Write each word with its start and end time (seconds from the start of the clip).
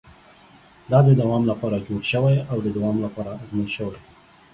دا 0.91 0.99
د 1.07 1.09
دوام 1.21 1.43
لپاره 1.51 1.83
جوړ 1.87 2.01
شوی 2.11 2.37
او 2.51 2.57
د 2.65 2.67
دوام 2.77 2.95
لپاره 3.05 3.31
ازمول 3.43 3.69
شوی. 3.77 3.97